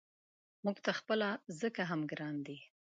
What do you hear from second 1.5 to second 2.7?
ځکه هم ګران دی.